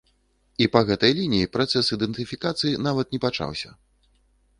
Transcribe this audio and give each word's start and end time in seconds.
І 0.65 0.67
па 0.75 0.79
гэтай 0.87 1.11
лініі 1.19 1.49
працэс 1.57 1.91
ідэнтыфікацыі 1.97 2.81
нават 2.87 3.13
не 3.17 3.21
пачаўся. 3.27 3.69